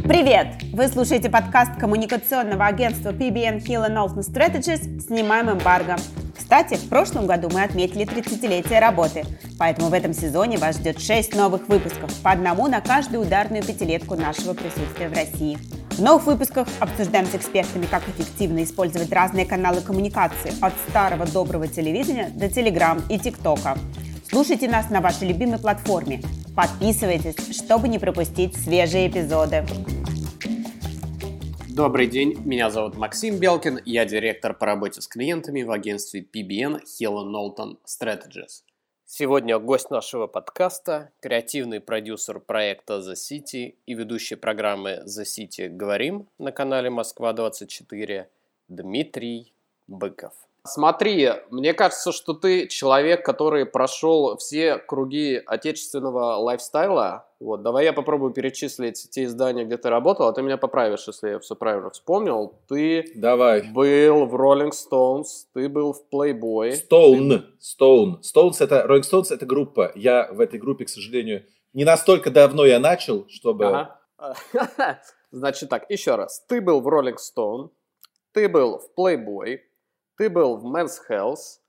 [0.00, 0.46] Привет!
[0.72, 5.96] Вы слушаете подкаст коммуникационного агентства PBN Hill Knowlton Strategies «Снимаем эмбарго».
[6.34, 9.24] Кстати, в прошлом году мы отметили 30-летие работы,
[9.58, 14.14] поэтому в этом сезоне вас ждет 6 новых выпусков, по одному на каждую ударную пятилетку
[14.14, 15.58] нашего присутствия в России.
[15.90, 21.68] В новых выпусках обсуждаем с экспертами, как эффективно использовать разные каналы коммуникации от старого доброго
[21.68, 23.76] телевидения до Телеграм и ТикТока.
[24.26, 26.22] Слушайте нас на вашей любимой платформе.
[26.54, 29.64] Подписывайтесь, чтобы не пропустить свежие эпизоды.
[31.74, 36.82] Добрый день, меня зовут Максим Белкин, я директор по работе с клиентами в агентстве PBN
[36.82, 38.64] Hill Knowlton Strategies.
[39.06, 46.28] Сегодня гость нашего подкаста, креативный продюсер проекта The City и ведущий программы The City «Говорим»
[46.38, 48.26] на канале Москва-24
[48.68, 49.54] Дмитрий
[49.86, 50.34] Быков.
[50.64, 57.26] Смотри, мне кажется, что ты человек, который прошел все круги отечественного лайфстайла.
[57.40, 61.30] Вот, давай я попробую перечислить те издания, где ты работал, а ты меня поправишь, если
[61.30, 62.54] я все правильно вспомнил.
[62.68, 63.62] Ты давай.
[63.72, 66.80] был в Rolling Stones, ты был в Playboy.
[66.88, 67.44] Stone, ты...
[67.60, 68.20] Stone.
[68.20, 69.90] Stones это, Rolling Stones это группа.
[69.96, 73.66] Я в этой группе, к сожалению, не настолько давно я начал, чтобы...
[73.66, 73.98] Ага.
[75.32, 76.44] Значит так, еще раз.
[76.46, 77.70] Ты был в Rolling Stone,
[78.32, 79.58] ты был в Playboy,
[80.16, 81.60] ты был в Men's Health,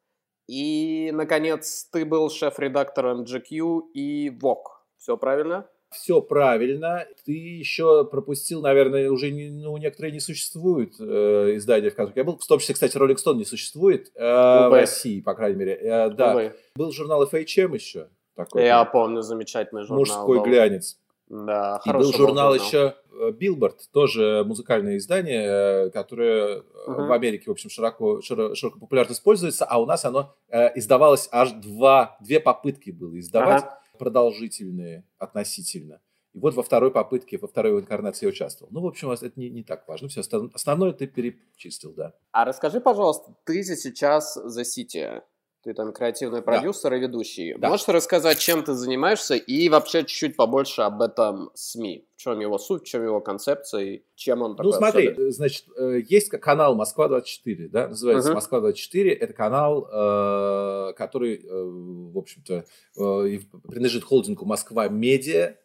[0.47, 4.63] и, наконец, ты был шеф-редактором GQ и Vogue.
[4.97, 5.67] Все правильно?
[5.91, 7.05] Все правильно.
[7.25, 12.23] Ты еще пропустил, наверное, уже не, ну, некоторые не существуют э, издания, в которых я
[12.23, 12.37] был.
[12.37, 15.75] В том числе, кстати, Rolling Stone не существует э, в России, по крайней мере.
[15.75, 16.31] Э, да.
[16.31, 16.55] Увы.
[16.75, 18.09] Был журнал FHM еще.
[18.35, 19.99] Такой, я помню, замечательный журнал.
[19.99, 20.45] Мужской был.
[20.45, 20.97] глянец.
[21.33, 27.07] Да, и был журнал, журнал еще э, Billboard, тоже музыкальное издание, э, которое uh-huh.
[27.07, 31.29] в Америке, в общем, широко, широко, широко популярно используется, а у нас оно э, издавалось
[31.31, 33.97] аж два, две попытки было издавать, uh-huh.
[33.97, 36.01] продолжительные относительно.
[36.33, 38.71] И вот во второй попытке, во второй инкарнации я участвовал.
[38.71, 40.09] Ну, в общем, это не, не так важно.
[40.09, 40.21] Все
[40.53, 42.13] основное ты перечислил, да.
[42.31, 45.21] А расскажи, пожалуйста, ты сейчас за City
[45.63, 46.97] ты там креативный продюсер да.
[46.97, 47.55] и ведущий.
[47.57, 47.69] Да.
[47.69, 52.05] Можешь рассказать, чем ты занимаешься и вообще чуть-чуть побольше об этом СМИ?
[52.17, 55.31] В чем его суть, в чем его концепция и чем он такой Ну смотри, особенный?
[55.31, 58.35] значит, э, есть канал Москва-24, да, называется uh-huh.
[58.35, 59.09] Москва-24.
[59.11, 61.63] Это канал, э, который, э,
[62.13, 62.65] в общем-то,
[62.95, 65.55] принадлежит холдингу Москва-Медиа.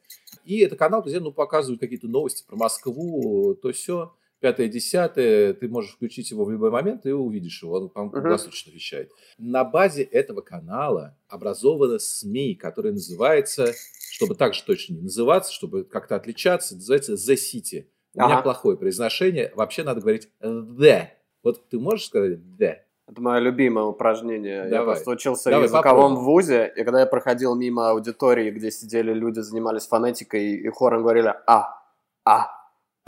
[0.45, 5.69] И это канал, где, ну, показывают какие-то новости про Москву, то все пятое, десятое, ты
[5.69, 9.11] можешь включить его в любой момент и увидишь его, он, по-моему, круглосуточно вещает.
[9.37, 13.73] На базе этого канала образована СМИ, которая называется,
[14.11, 17.87] чтобы также точно не называться, чтобы как-то отличаться, называется The City.
[18.15, 18.29] У ага.
[18.29, 21.09] меня плохое произношение, вообще надо говорить The.
[21.43, 22.77] Вот ты можешь сказать The?
[23.11, 24.65] Это мое любимое упражнение.
[24.65, 24.79] Давай.
[24.79, 26.25] Я просто учился Давай, в языковом попробуй.
[26.25, 31.35] вузе, и когда я проходил мимо аудитории, где сидели люди, занимались фонетикой, и хором говорили
[31.47, 31.81] «а,
[32.27, 32.51] а,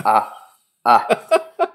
[0.02, 0.32] а»,
[0.84, 1.06] а,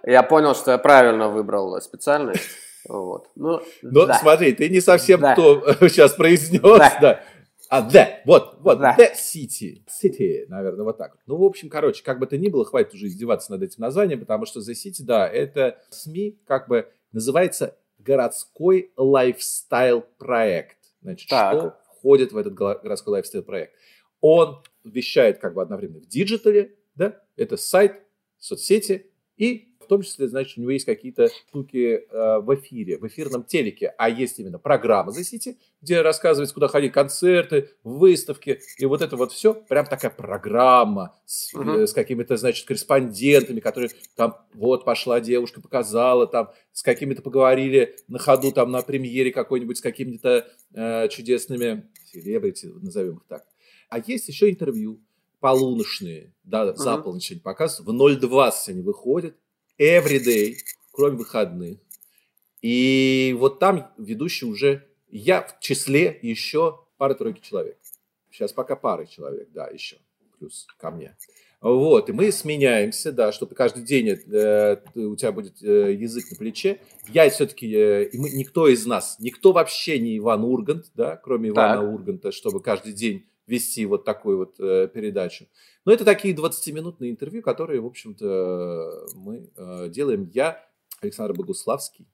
[0.04, 2.44] я понял, что я правильно выбрал специальность.
[2.88, 3.30] Вот.
[3.36, 4.16] Ну, Но да.
[4.16, 5.36] смотри, ты не совсем да.
[5.36, 6.62] то сейчас произнес.
[6.62, 6.98] Да.
[7.02, 7.24] да.
[7.70, 8.96] А, да, вот, вот, да.
[8.98, 9.82] The City.
[9.88, 11.18] City, наверное, вот так.
[11.26, 14.20] Ну, в общем, короче, как бы то ни было, хватит уже издеваться над этим названием,
[14.20, 20.78] потому что The City, да, это СМИ, как бы называется городской лайфстайл проект.
[21.02, 21.54] Значит, так.
[21.54, 23.74] что входит в этот городской лайфстайл проект?
[24.22, 28.05] Он вещает как бы одновременно в digital е, да, это сайт,
[28.46, 29.08] соцсети
[29.38, 33.44] и в том числе, значит, у него есть какие-то штуки э, в эфире, в эфирном
[33.44, 39.04] телеке, а есть именно программа The City, где рассказывается, куда ходить, концерты, выставки, и вот
[39.04, 41.84] это вот все, прям такая программа с, uh-huh.
[41.84, 47.96] э, с какими-то, значит, корреспондентами, которые там, вот, пошла девушка, показала, там, с какими-то поговорили
[48.08, 53.46] на ходу, там, на премьере какой-нибудь, с какими-то э, чудесными селебрити, назовем их так.
[53.90, 55.00] А есть еще интервью,
[55.40, 56.76] полуночные, да, uh-huh.
[56.76, 59.36] за полночь они показывают, в 0.20 они выходят,
[59.80, 60.56] every day,
[60.92, 61.80] кроме выходных.
[62.62, 67.78] И вот там ведущий уже, я в числе еще пары-тройки человек.
[68.32, 69.98] Сейчас пока пары человек, да, еще,
[70.40, 71.16] плюс ко мне.
[71.62, 76.38] Вот, и мы сменяемся, да, чтобы каждый день э, у тебя будет э, язык на
[76.38, 76.80] плече.
[77.08, 81.50] Я все-таки, э, и мы, никто из нас, никто вообще не Иван Ургант, да, кроме
[81.50, 81.92] Ивана так.
[81.92, 85.48] Урганта, чтобы каждый день вести вот такую вот э, передачу.
[85.86, 90.30] Но это такие 20-минутные интервью, которые, в общем-то, мы э, делаем.
[90.34, 90.68] Я,
[91.02, 92.08] Александр Богуславский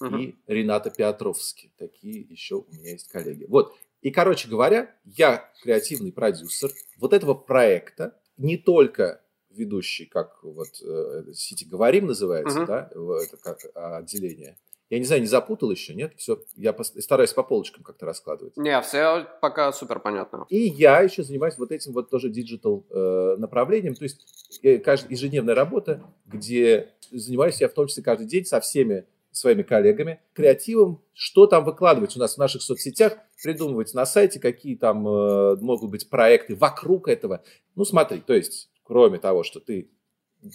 [0.00, 0.20] uh-huh.
[0.20, 1.72] и Рената Петровский.
[1.76, 3.46] Такие еще у меня есть коллеги.
[3.48, 3.74] Вот.
[4.00, 11.32] И, короче говоря, я креативный продюсер вот этого проекта, не только ведущий, как вот э,
[11.34, 12.66] «Сити говорим» называется, uh-huh.
[12.66, 12.90] да,
[13.22, 14.56] это как отделение,
[14.90, 16.14] Я не знаю, не запутал еще, нет?
[16.16, 18.56] Все, я стараюсь по полочкам как-то раскладывать.
[18.56, 20.46] Не, все пока супер понятно.
[20.48, 25.12] И я еще занимаюсь вот этим вот тоже digital э, направлением, то есть э, каждая
[25.12, 31.04] ежедневная работа, где занимаюсь я в том числе каждый день со всеми своими коллегами, креативом,
[31.12, 35.90] что там выкладывать у нас в наших соцсетях, придумывать на сайте, какие там э, могут
[35.92, 37.44] быть проекты вокруг этого.
[37.76, 39.88] Ну, смотри, то есть, кроме того, что ты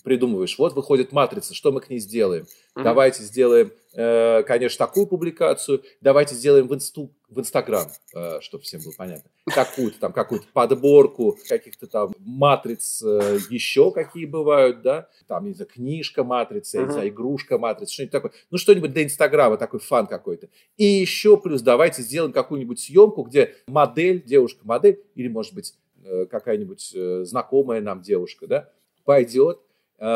[0.03, 2.43] придумываешь, вот выходит матрица, что мы к ней сделаем?
[2.43, 2.83] Mm-hmm.
[2.83, 8.81] Давайте сделаем, э, конечно, такую публикацию, давайте сделаем в, инсту, в Инстаграм, э, чтобы всем
[8.83, 15.45] было понятно, такую-то там, какую-то подборку каких-то там матриц, э, еще какие бывают, да, там,
[15.45, 16.91] не знаю, книжка матрица, mm-hmm.
[16.91, 20.49] знаю, игрушка матрица, что-нибудь такое, ну, что-нибудь для Инстаграма, такой фан какой-то.
[20.77, 26.91] И еще плюс давайте сделаем какую-нибудь съемку, где модель, девушка-модель, или, может быть, э, какая-нибудь
[26.93, 28.69] э, знакомая нам девушка, да,
[29.05, 29.61] пойдет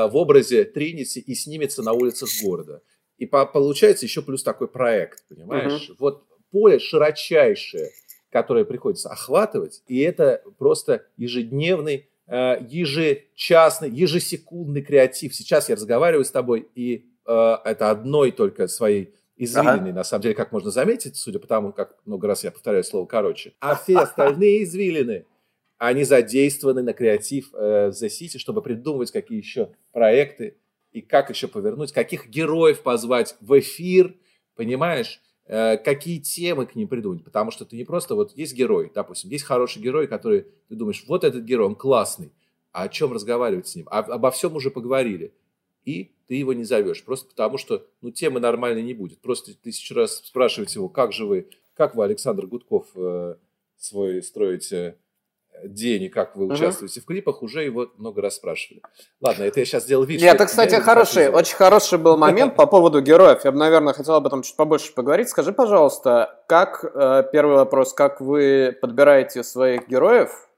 [0.08, 2.82] в образе Тринити и снимется на улицах города.
[3.18, 5.90] И по получается еще плюс такой проект, понимаешь?
[5.90, 5.98] Угу.
[6.00, 7.90] Вот поле широчайшее,
[8.32, 15.36] которое приходится охватывать, и это просто ежедневный, э, ежечасный, ежесекундный креатив.
[15.36, 19.94] Сейчас я разговариваю с тобой, и э, это одной только своей извилины, ага.
[19.94, 23.06] на самом деле, как можно заметить, судя по тому, как много раз я повторяю слово
[23.06, 23.54] «короче».
[23.60, 25.26] А все остальные извилины–
[25.80, 30.58] они задействованы на креатив э, The City, чтобы придумывать, какие еще проекты
[30.92, 34.14] и как еще повернуть, каких героев позвать в эфир,
[34.56, 35.22] понимаешь?
[35.46, 39.32] Э, какие темы к ним придумать, потому что ты не просто, вот есть герой, допустим,
[39.32, 42.34] есть хороший герой, который, ты думаешь, вот этот герой, он классный,
[42.74, 43.88] а о чем разговаривать с ним?
[43.90, 45.34] А, обо всем уже поговорили.
[45.86, 49.22] И ты его не зовешь, просто потому что, ну, темы нормальной не будет.
[49.22, 53.36] Просто тысячу раз спрашивать его, как же вы, как вы, Александр Гудков, э,
[53.78, 54.98] свой строите
[55.64, 57.04] день и как вы участвуете uh-huh.
[57.04, 58.82] в клипах, уже его много раз спрашивали.
[59.22, 60.22] Ладно, это я сейчас сделал вид.
[60.22, 63.42] Нет, это, кстати, хороший, очень хороший был момент по поводу героев.
[63.44, 65.30] Я бы, наверное, хотел об этом чуть побольше поговорить.
[65.30, 70.50] Скажи, пожалуйста, как, э, первый вопрос, как вы подбираете своих героев?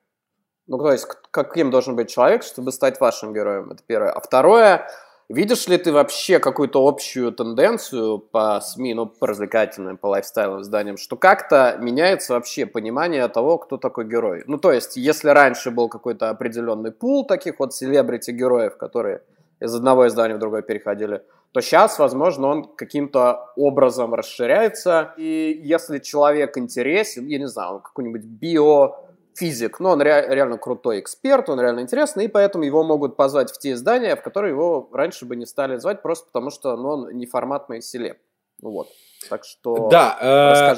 [0.67, 3.71] Ну, то есть, каким должен быть человек, чтобы стать вашим героем?
[3.71, 4.11] Это первое.
[4.11, 4.87] А второе,
[5.33, 10.97] Видишь ли ты вообще какую-то общую тенденцию по СМИ, ну, по развлекательным, по лайфстайловым изданиям,
[10.97, 14.43] что как-то меняется вообще понимание того, кто такой герой?
[14.47, 19.21] Ну, то есть, если раньше был какой-то определенный пул таких вот селебрити-героев, которые
[19.61, 21.21] из одного издания в другое переходили,
[21.53, 25.13] то сейчас, возможно, он каким-то образом расширяется.
[25.15, 28.97] И если человек интересен, я не знаю, какой-нибудь био
[29.35, 33.51] физик, но он ре- реально крутой эксперт, он реально интересный, и поэтому его могут позвать
[33.51, 36.89] в те издания, в которые его раньше бы не стали звать, просто потому что ну,
[36.89, 38.17] он неформатный селеб.
[38.61, 38.89] Ну вот.
[39.29, 40.17] Так что да,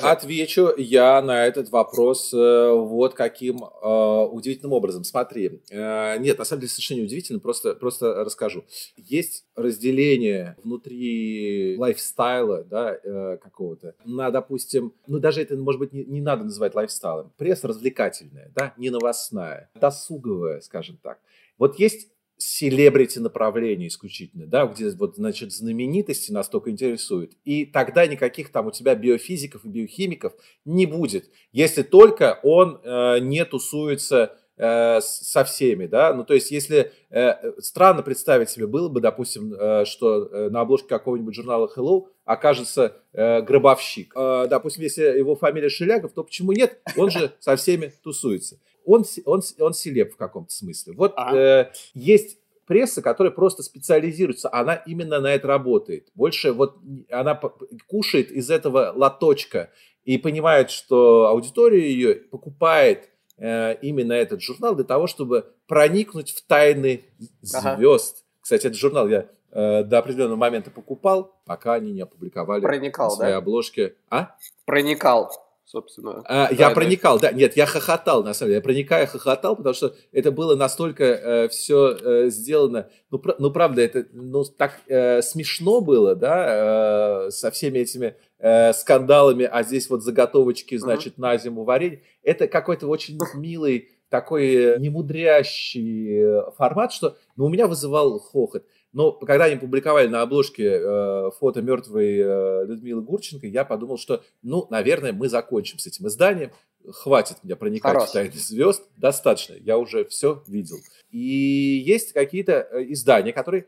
[0.02, 5.04] э, отвечу я на этот вопрос э, вот каким э, удивительным образом.
[5.04, 8.66] Смотри, нет, на самом деле совершенно не удивительно, просто просто расскажу.
[8.98, 13.96] Есть разделение внутри лайфстайла, да, какого-то.
[14.06, 17.32] На, допустим, ну даже это может быть не, не надо называть лайфстайлом.
[17.38, 21.20] Пресса развлекательная, да, не новостная, досуговая, скажем так.
[21.58, 27.34] Вот есть селебрити направление исключительно, да, где вот, значит, знаменитости настолько интересуют.
[27.46, 30.34] И тогда никаких там у тебя биофизиков и биохимиков
[30.66, 36.52] не будет, если только он э, не тусуется э, со всеми, да, ну, то есть,
[36.52, 41.72] если э, странно представить себе было бы, допустим, э, что э, на обложке какого-нибудь журнала
[41.76, 44.14] Hello окажется э, гробовщик.
[44.16, 46.82] Э, допустим, если его фамилия Шелягов, то почему нет?
[46.98, 50.94] Он же со всеми тусуется он, он, он селеб в каком-то смысле.
[50.94, 51.38] Вот ага.
[51.38, 56.10] э, есть пресса, которая просто специализируется, она именно на это работает.
[56.16, 56.78] Больше вот
[57.12, 57.40] она
[57.88, 59.70] кушает из этого лоточка
[60.06, 66.46] и понимает, что аудитория ее покупает э, именно этот журнал для того, чтобы проникнуть в
[66.46, 67.04] тайны
[67.42, 68.18] звезд.
[68.18, 68.24] Ага.
[68.42, 73.34] Кстати, этот журнал я э, до определенного момента покупал, пока они не опубликовали Проникал, своей
[73.34, 73.38] да?
[73.38, 73.96] обложке.
[74.10, 74.36] А?
[74.66, 75.32] Проникал
[75.66, 76.24] собственно.
[76.28, 79.96] А, я проникал, да, нет, я хохотал, на самом деле, я проникая хохотал, потому что
[80.12, 85.22] это было настолько э, все э, сделано, ну, пр- ну, правда, это, ну, так э,
[85.22, 91.38] смешно было, да, э, со всеми этими э, скандалами, а здесь вот заготовочки, значит, на
[91.38, 98.20] зиму варенье, это какой-то очень милый, такой немудрящий э, формат, что, ну, у меня вызывал
[98.20, 98.64] хохот.
[98.94, 104.24] Но когда они публиковали на обложке э, фото мертвой э, Людмилы Гурченко, я подумал, что,
[104.44, 106.52] ну, наверное, мы закончим с этим изданием.
[106.88, 108.10] Хватит меня проникать Хорош.
[108.10, 108.84] в тайны звезд.
[108.96, 109.56] Достаточно.
[109.56, 110.78] Я уже все видел.
[111.10, 113.66] И есть какие-то э, издания, которые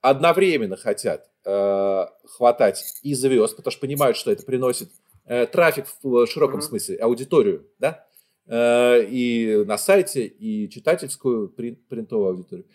[0.00, 4.90] одновременно хотят э, хватать и звезд, потому что понимают, что это приносит
[5.24, 6.62] э, трафик в широком mm-hmm.
[6.62, 8.06] смысле, аудиторию, да,
[8.46, 12.66] э, и на сайте, и читательскую принтовую аудиторию.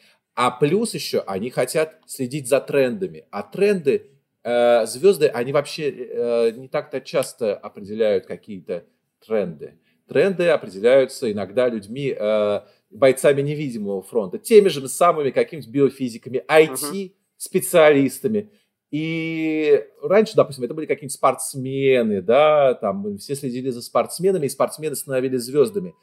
[0.44, 3.26] А плюс еще они хотят следить за трендами.
[3.30, 4.08] А тренды
[4.44, 8.86] э, звезды, они вообще э, не так-то часто определяют какие-то
[9.24, 9.76] тренды.
[10.08, 18.50] Тренды определяются иногда людьми, э, бойцами невидимого фронта, теми же самыми какими-то биофизиками, IT-специалистами.
[18.90, 24.96] И раньше, допустим, это были какие-нибудь спортсмены, да, там все следили за спортсменами, и спортсмены
[24.96, 25.94] становились звездами.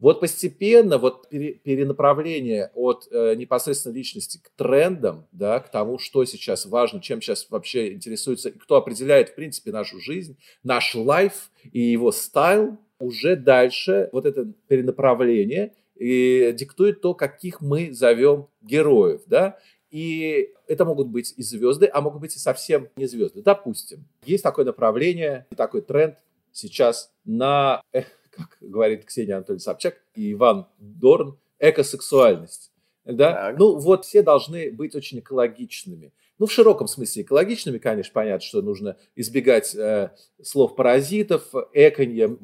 [0.00, 6.64] Вот постепенно вот перенаправление от э, непосредственно личности к трендам, да, к тому, что сейчас
[6.64, 12.12] важно, чем сейчас вообще интересуется, кто определяет, в принципе, нашу жизнь, наш лайф и его
[12.12, 19.58] стайл, уже дальше вот это перенаправление и диктует то, каких мы зовем героев, да,
[19.90, 23.42] и это могут быть и звезды, а могут быть и совсем не звезды.
[23.42, 26.16] Допустим, есть такое направление, такой тренд
[26.52, 27.82] сейчас на
[28.30, 32.72] как говорит Ксения Анатольевна Собчак и Иван Дорн, экосексуальность.
[33.04, 33.32] Да?
[33.32, 33.58] Так.
[33.58, 36.12] Ну, вот все должны быть очень экологичными.
[36.40, 40.10] Ну, в широком смысле экологичными, конечно, понятно, что нужно избегать э,
[40.42, 42.34] слов паразитов, эконья,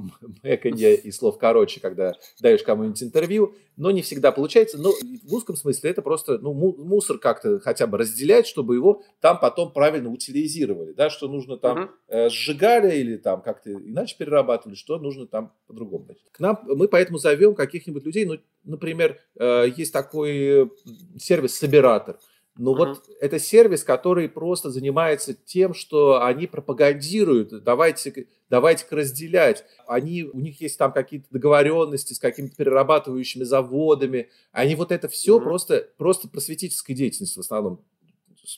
[0.43, 4.76] эконья и слов короче, когда даешь кому-нибудь интервью, но не всегда получается.
[4.76, 9.41] Но в узком смысле это просто ну, мусор как-то хотя бы разделять, чтобы его там
[9.41, 14.99] потом правильно утилизировали, да, что нужно там э, сжигали или там как-то иначе перерабатывали, что
[14.99, 16.09] нужно там по-другому.
[16.33, 20.71] К нам мы поэтому зовем каких-нибудь людей, ну, например, э, есть такой
[21.19, 22.19] сервис Собиратор–
[22.58, 22.76] но uh-huh.
[22.76, 29.64] вот это сервис, который просто занимается тем, что они пропагандируют, давайте, давайте разделять.
[29.86, 34.30] Они, у них есть там какие-то договоренности с какими-то перерабатывающими заводами.
[34.52, 35.42] Они вот это все uh-huh.
[35.42, 37.84] просто, просто просветительской деятельностью в основном,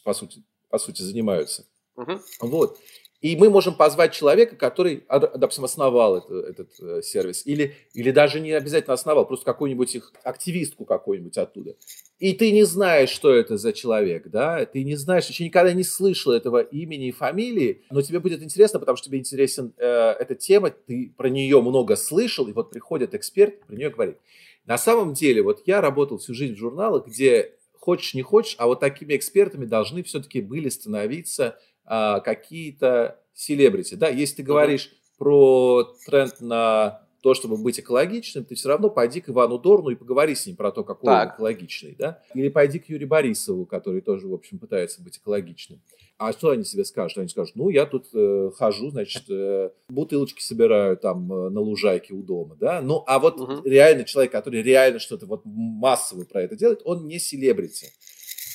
[0.05, 1.67] по сути, по сути занимаются.
[1.97, 2.21] Uh-huh.
[2.41, 2.79] Вот.
[3.21, 8.39] И мы можем позвать человека, который, допустим, основал это, этот э, сервис, или, или даже
[8.39, 11.75] не обязательно основал, просто какую-нибудь их активистку какую-нибудь оттуда.
[12.21, 15.83] И ты не знаешь, что это за человек, да, ты не знаешь, еще никогда не
[15.83, 20.37] слышал этого имени и фамилии, но тебе будет интересно, потому что тебе интересен э, эта
[20.37, 24.19] тема, ты про нее много слышал, и вот приходит эксперт, про нее говорит.
[24.65, 28.67] На самом деле, вот я работал всю жизнь в журналах, где хочешь не хочешь, а
[28.67, 31.59] вот такими экспертами должны все-таки были становиться
[31.89, 33.95] а, какие-то селебрити.
[33.95, 35.19] Да, если ты говоришь mm-hmm.
[35.19, 39.97] про тренд на то, чтобы быть экологичным, ты все равно пойди к Ивану Дорну и
[39.97, 41.31] поговори с ним про то, какой так.
[41.31, 42.23] он экологичный, да?
[42.35, 45.81] Или пойди к Юрию Борисову, который тоже, в общем, пытается быть экологичным.
[46.19, 47.19] А что они себе скажут?
[47.19, 52.15] Они скажут, ну, я тут э, хожу, значит, э, бутылочки собираю там э, на лужайке
[52.15, 52.81] у дома, да?
[52.83, 53.63] Ну, а вот угу.
[53.65, 57.93] реально человек, который реально что-то вот массово про это делает, он не селебрити.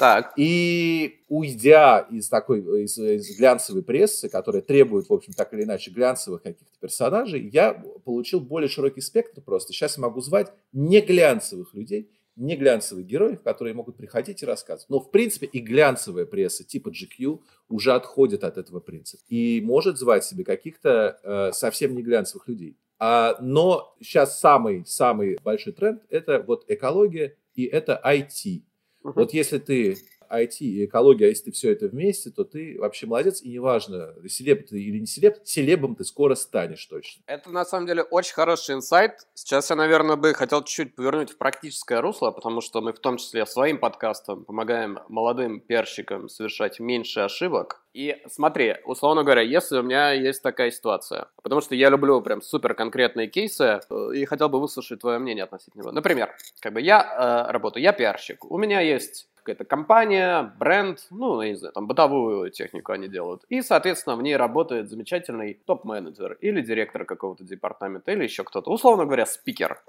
[0.04, 0.34] Так.
[0.36, 5.92] И уйдя из такой из, из глянцевой прессы, которая требует, в общем, так или иначе
[5.92, 9.72] глянцевых каких-то персонажей, я получил более широкий спектр просто.
[9.72, 14.90] Сейчас я могу звать не глянцевых людей, не глянцевых героев, которые могут приходить и рассказывать.
[14.90, 19.98] Но, в принципе, и глянцевая пресса типа GQ уже отходит от этого принципа и может
[19.98, 22.76] звать себе каких-то э, совсем не глянцевых людей.
[23.00, 28.64] А, но сейчас самый-самый большой тренд– это вот экология и это IT.
[29.04, 29.14] Угу.
[29.16, 29.98] Вот если ты
[30.34, 34.14] IT и экология, а если ты все это вместе, то ты вообще молодец, и неважно,
[34.28, 37.24] селеб ты или не селеб, селебом ты скоро станешь точно.
[37.28, 39.28] Это на самом деле очень хороший инсайт.
[39.34, 43.18] Сейчас я, наверное, бы хотел чуть-чуть повернуть в практическое русло, потому что мы в том
[43.18, 47.84] числе своим подкастом помогаем молодым перщикам совершать меньше ошибок.
[47.94, 52.42] И смотри, условно говоря, если у меня есть такая ситуация, потому что я люблю прям
[52.42, 55.92] супер конкретные кейсы э, и хотел бы выслушать твое мнение относительно него.
[55.92, 61.42] Например, как бы я э, работаю, я пиарщик, у меня есть какая-то компания, бренд, ну,
[61.42, 63.44] я не знаю, там бытовую технику они делают.
[63.50, 69.06] И, соответственно, в ней работает замечательный топ-менеджер или директор какого-то департамента, или еще кто-то, условно
[69.06, 69.82] говоря, спикер.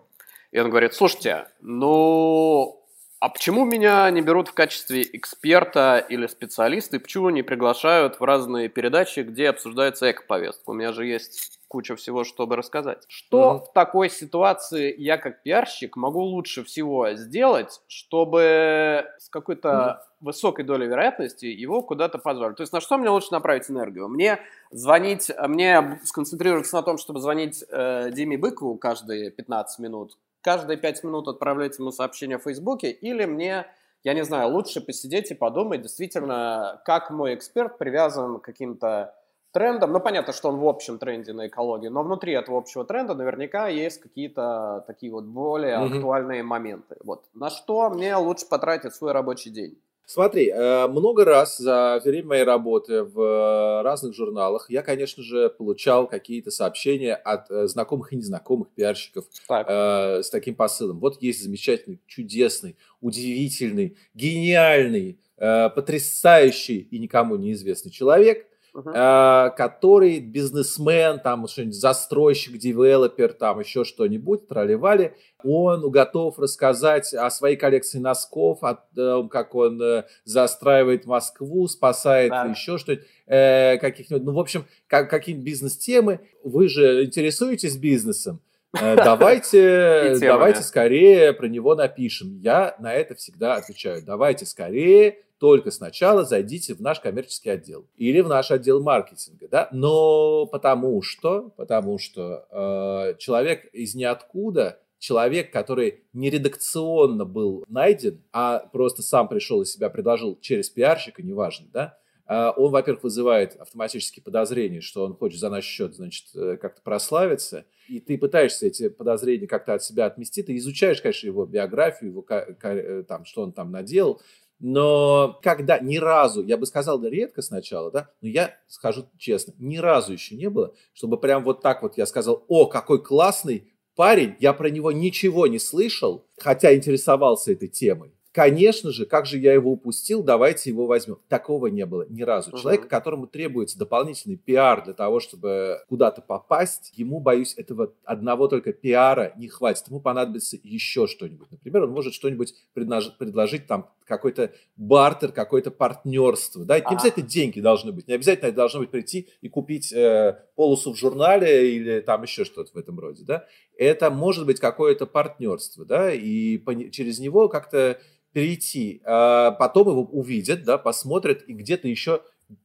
[0.51, 2.85] И он говорит, слушайте, ну,
[3.21, 8.23] а почему меня не берут в качестве эксперта или специалиста, и почему не приглашают в
[8.23, 10.71] разные передачи, где обсуждается эко-повестка?
[10.71, 13.03] У меня же есть куча всего, чтобы рассказать.
[13.09, 13.65] Что mm-hmm.
[13.65, 20.15] в такой ситуации я как пиарщик могу лучше всего сделать, чтобы с какой-то mm-hmm.
[20.21, 22.55] высокой долей вероятности его куда-то позвали?
[22.55, 24.07] То есть на что мне лучше направить энергию?
[24.07, 24.39] Мне
[24.71, 31.03] звонить, мне сконцентрироваться на том, чтобы звонить э, Диме Быкову каждые 15 минут, каждые 5
[31.03, 33.67] минут отправлять ему сообщение в Фейсбуке, или мне,
[34.05, 39.13] я не знаю, лучше посидеть и подумать действительно, как мой эксперт привязан к каким-то
[39.55, 39.93] трендам.
[39.93, 43.69] Ну, понятно, что он в общем тренде на экологии, но внутри этого общего тренда наверняка
[43.69, 45.95] есть какие-то такие вот более mm-hmm.
[45.95, 46.97] актуальные моменты.
[47.05, 47.25] Вот.
[47.33, 49.79] На что мне лучше потратить свой рабочий день?
[50.07, 55.49] Смотри, э, много раз за время моей работы в э, разных журналах я, конечно же,
[55.49, 59.67] получал какие-то сообщения от э, знакомых и незнакомых пиарщиков так.
[59.67, 61.01] с таким посылом.
[61.01, 69.55] Вот есть замечательный, чудесный, удивительный, гениальный потрясающий и никому неизвестный человек, uh-huh.
[69.57, 77.57] который бизнесмен, там что-нибудь застройщик, девелопер, там еще что-нибудь, тролливали, он готов рассказать о своей
[77.57, 82.47] коллекции носков, о том, как он э, застраивает Москву, спасает да.
[82.47, 86.21] еще что-нибудь, э, каких-нибудь, ну, в общем, как, какие-нибудь бизнес-темы.
[86.43, 88.41] Вы же интересуетесь бизнесом,
[88.81, 92.39] э, давайте, давайте скорее про него напишем.
[92.39, 94.03] Я на это всегда отвечаю.
[94.03, 99.69] Давайте скорее только сначала зайдите в наш коммерческий отдел или в наш отдел маркетинга, да,
[99.73, 108.23] но потому что, потому что э, человек из ниоткуда, человек, который не редакционно был найден,
[108.33, 113.55] а просто сам пришел и себя предложил через пиарщика, неважно, да, э, он, во-первых, вызывает
[113.57, 118.67] автоматические подозрения, что он хочет за наш счет, значит, э, как-то прославиться, и ты пытаешься
[118.67, 123.43] эти подозрения как-то от себя отмести, ты изучаешь, конечно, его биографию, его, э, там, что
[123.43, 124.23] он там наделал,
[124.61, 129.55] но когда ни разу, я бы сказал, да редко сначала, да, но я скажу честно,
[129.59, 133.73] ни разу еще не было, чтобы прям вот так вот я сказал, о, какой классный
[133.95, 138.15] парень, я про него ничего не слышал, хотя интересовался этой темой.
[138.35, 141.19] Конечно же, как же я его упустил, давайте его возьмем.
[141.29, 142.51] Такого не было ни разу.
[142.51, 142.59] Угу.
[142.59, 148.73] Человек, которому требуется дополнительный пиар для того, чтобы куда-то попасть, ему, боюсь, этого одного только
[148.73, 149.87] пиара не хватит.
[149.87, 151.49] Ему понадобится еще что-нибудь.
[151.53, 156.65] Например, он может что-нибудь предложить, предложить там какой-то бартер, какое-то партнерство.
[156.65, 156.81] Да?
[156.81, 158.09] не обязательно деньги должны быть.
[158.09, 162.45] Не обязательно это должно быть прийти и купить э, полосу в журнале или там еще
[162.45, 163.23] что-то в этом роде.
[163.25, 163.47] Да?
[163.79, 165.85] Это может быть какое-то партнерство.
[165.85, 166.13] Да?
[166.13, 168.01] И по, через него как-то
[168.35, 172.21] перейти, а потом его увидят, да, посмотрят, и где-то еще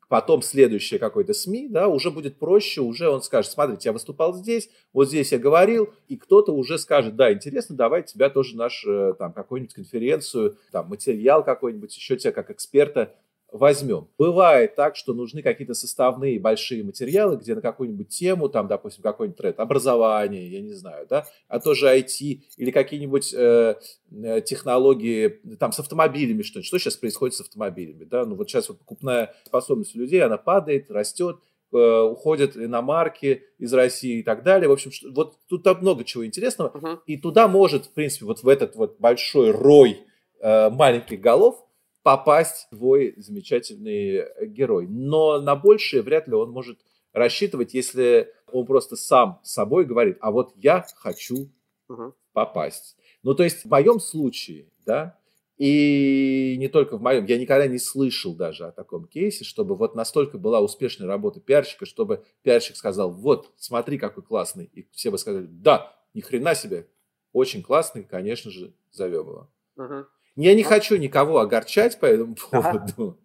[0.09, 4.69] потом следующее какой-то СМИ, да, уже будет проще, уже он скажет, смотрите, я выступал здесь,
[4.91, 9.13] вот здесь я говорил, и кто-то уже скажет, да, интересно, давай тебя тоже наш, э,
[9.19, 13.15] там, какую-нибудь конференцию, там, материал какой-нибудь, еще тебя как эксперта
[13.51, 14.07] возьмем.
[14.17, 19.37] Бывает так, что нужны какие-то составные большие материалы, где на какую-нибудь тему, там, допустим, какой-нибудь
[19.37, 23.75] тренд, образование, я не знаю, да, а тоже IT или какие-нибудь э,
[24.11, 26.67] э, технологии, там, с автомобилями что-нибудь.
[26.67, 28.25] Что сейчас происходит с автомобилями, да?
[28.25, 31.37] Ну, вот сейчас вот покупная способность у людей, она падает, растет,
[31.71, 34.69] э, уходят иномарки из России и так далее.
[34.69, 36.69] В общем, вот тут там много чего интересного.
[36.69, 36.99] Uh-huh.
[37.05, 39.99] И туда может, в принципе, вот в этот вот большой рой
[40.39, 41.65] э, маленьких голов
[42.09, 44.87] попасть твой замечательный герой.
[44.87, 46.79] Но на большее вряд ли он может
[47.13, 51.51] рассчитывать, если он просто сам собой говорит, а вот я хочу
[51.87, 52.15] угу.
[52.33, 52.97] попасть.
[53.21, 55.19] Ну, то есть в моем случае, да,
[55.57, 59.93] и не только в моем, я никогда не слышал даже о таком кейсе, чтобы вот
[59.93, 64.67] настолько была успешная работа пиарщика, чтобы пиарщик сказал, вот, смотри, какой классный.
[64.73, 66.87] И все бы сказали, да, ни хрена себе,
[67.33, 69.51] очень классный, конечно же, зовем его.
[69.75, 70.07] Угу.
[70.35, 73.17] Я не хочу никого огорчать по этому поводу.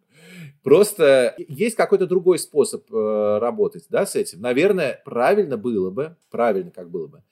[0.62, 4.40] Просто есть какой-то другой способ э, работать да, с этим.
[4.40, 7.22] Наверное, правильно было бы, правильно как было бы,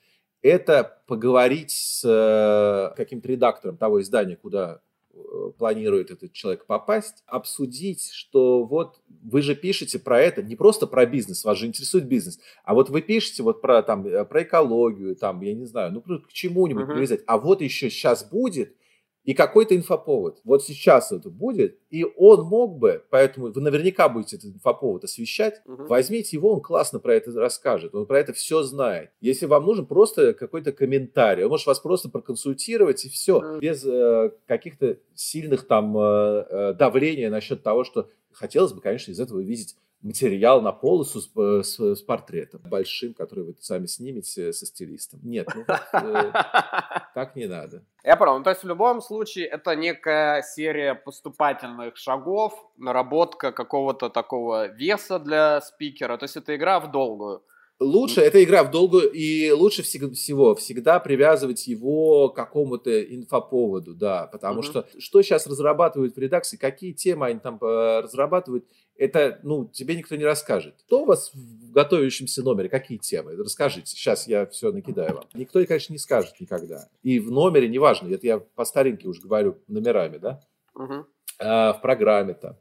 [0.43, 4.83] это поговорить с э, каким-то редактором того издания, куда
[5.15, 10.87] э, планирует этот человек попасть, обсудить, что вот вы же пишете про это, не просто
[10.87, 14.43] про бизнес, вас же интересует бизнес, а вот вы пишете вот про, там, э, про
[14.43, 16.95] экологию, там, я не знаю, ну, к чему-нибудь uh-huh.
[16.95, 18.77] привязать, а вот еще сейчас будет,
[19.25, 20.41] и какой-то инфоповод.
[20.45, 25.63] Вот сейчас это будет, и он мог бы, поэтому вы наверняка будете этот инфоповод освещать,
[25.65, 25.85] угу.
[25.85, 29.11] возьмите его, он классно про это расскажет, он про это все знает.
[29.21, 33.59] Если вам нужен просто какой-то комментарий, он может вас просто проконсультировать и все, угу.
[33.61, 39.21] без э, каких-то сильных там э, э давления насчет того, что хотелось бы, конечно, из
[39.21, 44.53] этого видеть материал на полосу с, э, с, с портретом большим, который вы сами снимете
[44.53, 45.21] со стилистом.
[45.23, 46.33] Нет, ну, э,
[47.15, 47.85] так не надо.
[48.05, 48.39] Я понял.
[48.39, 55.19] Ну, то есть в любом случае это некая серия поступательных шагов, наработка какого-то такого веса
[55.19, 56.17] для спикера.
[56.17, 57.43] То есть это игра в долгую.
[57.81, 64.29] Лучше, это игра в долгую, и лучше всего всегда привязывать его к какому-то инфоповоду, да,
[64.29, 64.65] потому uh-huh.
[64.65, 69.97] что что сейчас разрабатывают в редакции, какие темы они там э, разрабатывают, это, ну, тебе
[69.97, 70.77] никто не расскажет.
[70.87, 73.35] Кто у вас в готовящемся номере, какие темы?
[73.37, 75.25] Расскажите, сейчас я все накидаю вам.
[75.35, 76.89] Никто, конечно, не скажет никогда.
[77.03, 80.41] И в номере, неважно, это я по старинке уже говорю номерами, да,
[80.77, 81.05] uh-huh.
[81.41, 82.57] а, в программе там.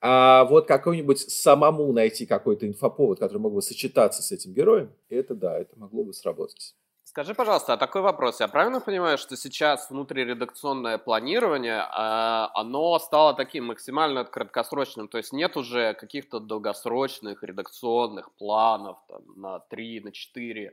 [0.00, 5.34] А вот какой-нибудь самому найти какой-то инфоповод, который мог бы сочетаться с этим героем, это
[5.34, 6.74] да, это могло бы сработать.
[7.10, 8.38] Скажи, пожалуйста, а такой вопрос.
[8.38, 15.08] Я правильно понимаю, что сейчас внутриредакционное планирование, а, оно стало таким максимально краткосрочным?
[15.08, 20.72] То есть нет уже каких-то долгосрочных редакционных планов там, на 3, на 4,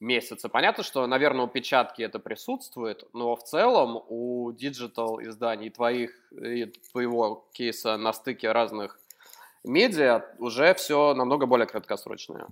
[0.00, 0.48] месяца.
[0.48, 6.66] Понятно, что, наверное, у печатки это присутствует, но в целом у digital изданий твоих и
[6.90, 8.98] твоего кейса на стыке разных
[9.64, 12.46] медиа уже все намного более краткосрочное.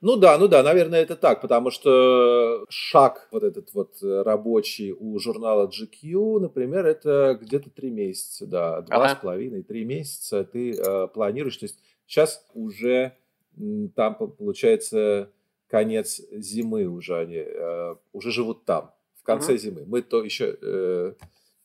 [0.00, 4.92] Ну да, ну да, наверное, это так, потому что шаг вот этот вот э, рабочий
[4.92, 9.08] у журнала GQ, например, это где-то три месяца, да, два ага.
[9.10, 13.16] с половиной, три месяца ты э, планируешь, то есть сейчас уже
[13.94, 15.30] там получается
[15.70, 19.84] конец зимы уже они э, уже живут там в конце uh зимы.
[19.86, 21.12] Мы то еще э,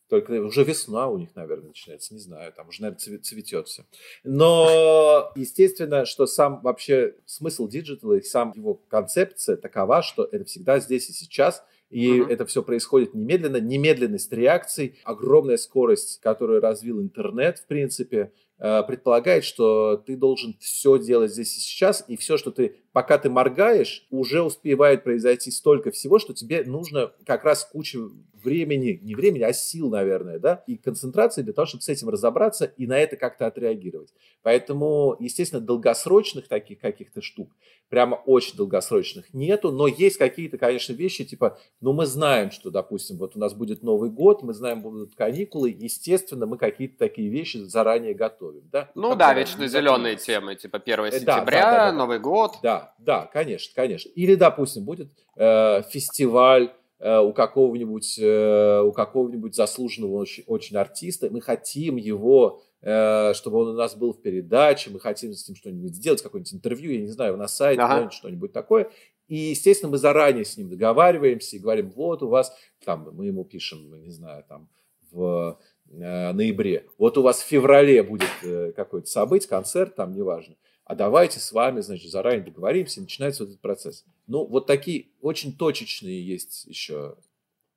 [0.09, 3.85] только уже весна у них, наверное, начинается, не знаю, там уже, наверное, цветет все.
[4.23, 10.45] Но, естественно, что сам вообще смысл digital а и сам его концепция такова, что это
[10.45, 12.29] всегда здесь и сейчас, и uh-huh.
[12.29, 19.43] это все происходит немедленно, немедленность реакций, огромная скорость, которую развил интернет, в принципе, э, предполагает,
[19.43, 24.08] что ты должен все делать здесь и сейчас, и все, что ты пока ты моргаешь,
[24.10, 27.99] уже успевает произойти столько всего, что тебе нужно как раз куча
[28.41, 32.63] времени, не времени, а сил, наверное, да, и концентрации для того, чтобы с этим разобраться
[32.77, 34.13] и на это как-то отреагировать.
[34.43, 37.49] Поэтому, естественно, долгосрочных таких каких-то штук,
[37.89, 43.17] прямо очень долгосрочных нету, но есть какие-то, конечно, вещи, типа, ну, мы знаем, что, допустим,
[43.17, 47.58] вот у нас будет Новый год, мы знаем, будут каникулы, естественно, мы какие-то такие вещи
[47.58, 48.89] заранее готовим, да.
[48.95, 52.58] Ну как да, вечно зеленые темы, типа 1 э, сентября, да, да, да, Новый год.
[52.63, 54.09] Да, да, конечно, конечно.
[54.09, 61.29] Или, допустим, будет э, фестиваль э, у какого-нибудь э, у какого-нибудь заслуженного очень, очень артиста.
[61.29, 65.55] Мы хотим его, э, чтобы он у нас был в передаче, мы хотим с ним
[65.55, 68.09] что-нибудь сделать, какое-нибудь интервью, я не знаю, на сайте, ага.
[68.11, 68.89] что-нибудь такое.
[69.27, 73.43] И, естественно, мы заранее с ним договариваемся и говорим, вот у вас, там, мы ему
[73.43, 74.69] пишем, не знаю, там,
[75.11, 80.55] в э, ноябре, вот у вас в феврале будет э, какое-то событие, концерт, там, неважно
[80.85, 84.05] а давайте с вами, значит, заранее договоримся, начинается вот этот процесс.
[84.27, 87.15] Ну, вот такие очень точечные есть еще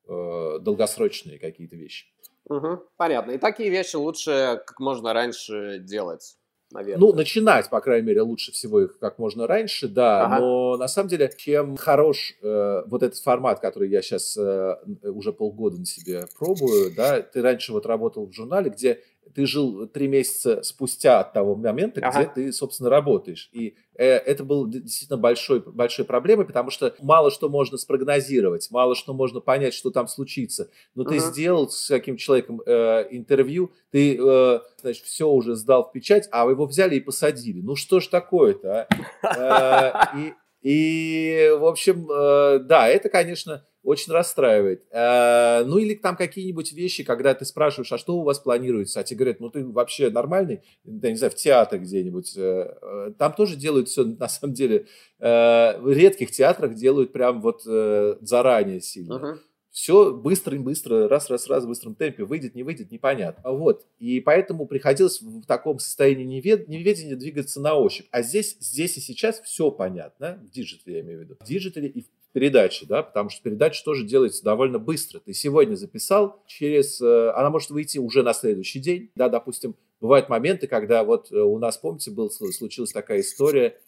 [0.07, 2.07] э, долгосрочные какие-то вещи.
[2.49, 3.33] Угу, понятно.
[3.33, 6.37] И такие вещи лучше как можно раньше делать.
[6.71, 7.01] Наверное.
[7.01, 10.27] Ну, начинать, по крайней мере, лучше всего их как можно раньше, да.
[10.27, 10.41] Ага.
[10.41, 15.33] Но на самом деле, чем хорош э, вот этот формат, который я сейчас э, уже
[15.33, 19.03] полгода на себе пробую, да, ты раньше вот работал в журнале, где
[19.35, 22.25] ты жил три месяца спустя от того момента, ага.
[22.25, 23.49] где ты, собственно, работаешь.
[23.53, 28.95] И э, это было действительно большой, большой проблемой, потому что мало что можно спрогнозировать, мало
[28.95, 30.71] что можно понять, что там случится.
[30.95, 31.13] Но ага.
[31.13, 36.29] ты сделал с каким человеком э, интервью, ты, э, значит, все уже сдал в печать,
[36.31, 37.61] а его взяли и посадили.
[37.61, 38.89] Ну что ж такое-то, а?
[39.39, 44.85] Э, и, и, в общем, э, да, это, конечно, очень расстраивает.
[44.91, 49.05] Э, ну или там какие-нибудь вещи, когда ты спрашиваешь, а что у вас планируется, а
[49.05, 52.37] тебе говорят, ну ты вообще нормальный, я не знаю, в театр где-нибудь.
[52.37, 54.87] Э, там тоже делают все, на самом деле,
[55.21, 59.15] в редких театрах делают прям вот заранее сильно.
[59.15, 59.48] Uh-huh
[59.79, 63.49] все быстро-быстро, раз-раз-раз в быстром темпе, выйдет, не выйдет, непонятно.
[63.53, 63.87] Вот.
[64.01, 66.67] И поэтому приходилось в таком состоянии невед...
[66.67, 68.07] неведения двигаться на ощупь.
[68.11, 71.45] А здесь, здесь и сейчас все понятно, в digital е я имею в виду, в
[71.45, 75.21] digital е и в передачи, да, потому что передача тоже делается довольно быстро.
[75.21, 80.29] Ты сегодня записал, через, э, она может выйти уже на следующий день, да, допустим, бывают
[80.29, 83.79] моменты, когда вот э, у нас, помните, был, случилась такая история,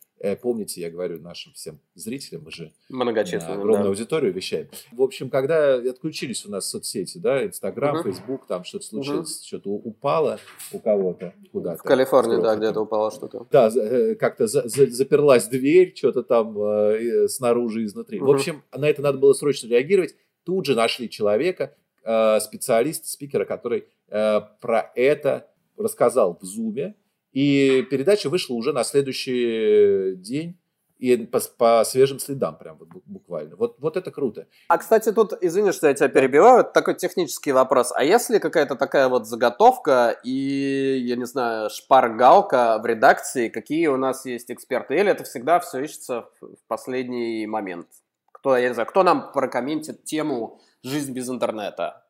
[0.43, 3.89] помните, я говорю нашим всем зрителям, мы же Многочисленным, огромную да.
[3.91, 4.69] аудиторию вещаем.
[4.93, 8.05] В общем, когда отключились у нас соцсети, да, Инстаграм, угу.
[8.05, 9.47] Фейсбук, там что-то случилось, угу.
[9.47, 10.39] что-то упало
[10.73, 11.79] у кого-то куда-то.
[11.79, 13.47] В Калифорнии, да, где-то упало что-то.
[13.51, 18.21] Да, э, как-то за, за, заперлась дверь, что-то там э, снаружи, изнутри.
[18.21, 18.27] Угу.
[18.27, 20.15] В общем, на это надо было срочно реагировать.
[20.45, 26.95] Тут же нашли человека, э, специалиста, спикера, который э, про это рассказал в Зуме,
[27.33, 30.57] и передача вышла уже на следующий день
[31.01, 33.57] и по, по свежим следам прям вот буквально.
[33.57, 34.47] Вот, вот это круто.
[34.69, 37.91] А, кстати, тут, извини, что я тебя перебиваю, такой технический вопрос.
[37.95, 43.97] А если какая-то такая вот заготовка и, я не знаю, шпаргалка в редакции, какие у
[43.97, 44.97] нас есть эксперты?
[44.97, 47.87] Или это всегда все ищется в последний момент?
[48.31, 52.05] Кто, я не знаю, кто нам прокомментит тему «Жизнь без интернета»?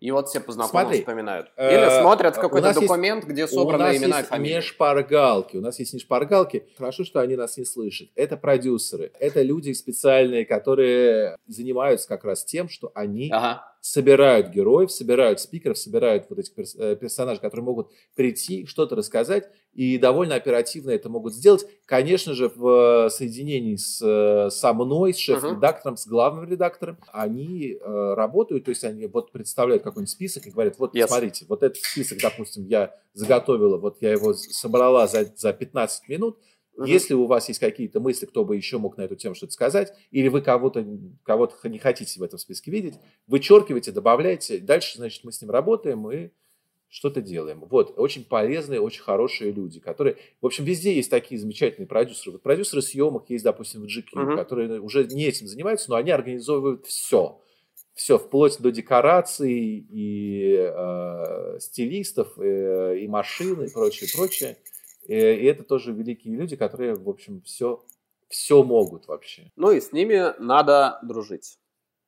[0.00, 1.50] И вот все по знакомым Смотри, вспоминают.
[1.56, 4.54] Э, Или э, смотрят какой-то документ, есть, где собраны имена и фамилии.
[4.54, 5.56] не шпаргалки.
[5.56, 6.66] У нас есть не шпаргалки.
[6.76, 8.08] Хорошо, что они нас не слышат.
[8.14, 9.12] Это продюсеры.
[9.18, 15.78] Это люди специальные, которые занимаются как раз тем, что они ага собирают героев, собирают спикеров,
[15.78, 21.34] собирают вот этих э, персонажей, которые могут прийти, что-то рассказать, и довольно оперативно это могут
[21.34, 21.64] сделать.
[21.84, 25.98] Конечно же, в соединении с, э, со мной, с шеф-редактором, uh-huh.
[25.98, 30.78] с главным редактором, они э, работают, то есть они вот представляют какой-нибудь список и говорят,
[30.78, 31.06] вот yes.
[31.06, 36.38] смотрите, вот этот список, допустим, я заготовила, вот я его собрала за, за 15 минут,
[36.76, 36.84] Угу.
[36.84, 39.92] Если у вас есть какие-то мысли, кто бы еще мог на эту тему что-то сказать,
[40.10, 40.86] или вы кого-то
[41.24, 42.94] кого не хотите в этом списке видеть,
[43.26, 44.58] вычеркивайте, добавляйте.
[44.58, 46.30] Дальше, значит, мы с ним работаем и
[46.88, 47.64] что-то делаем.
[47.68, 50.16] Вот, очень полезные, очень хорошие люди, которые...
[50.40, 52.32] В общем, везде есть такие замечательные продюсеры.
[52.32, 54.36] Вот продюсеры съемок есть, допустим, в GQ, uh-huh.
[54.36, 57.40] которые уже не этим занимаются, но они организовывают все.
[57.94, 64.58] Все, вплоть до декораций и э, стилистов, э, и машин, и прочее, прочее.
[65.06, 67.84] И, и это тоже великие люди, которые, в общем, все,
[68.28, 69.50] все могут вообще.
[69.56, 71.58] Ну и с ними надо дружить,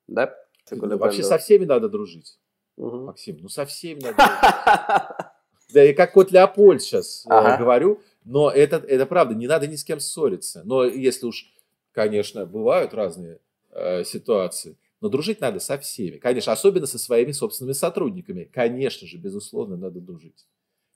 [0.07, 0.35] да?
[0.71, 2.39] Ну, вообще со всеми надо дружить.
[2.77, 2.97] Угу.
[3.07, 5.33] Максим, ну со всеми надо.
[5.71, 7.59] Да и как кот Леопольд сейчас э, ага.
[7.59, 10.63] говорю, но это, это правда, не надо ни с кем ссориться.
[10.65, 11.53] Но если уж,
[11.93, 13.39] конечно, бывают разные
[13.73, 16.17] э, ситуации, но дружить надо со всеми.
[16.17, 18.45] Конечно, особенно со своими собственными сотрудниками.
[18.45, 20.47] Конечно же, безусловно, надо дружить.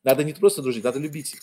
[0.04, 1.40] Надо не просто дружить, надо любить их.